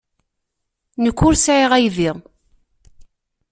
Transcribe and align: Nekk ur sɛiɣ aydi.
Nekk 1.03 1.19
ur 1.27 1.35
sɛiɣ 1.37 1.71
aydi. 1.77 2.11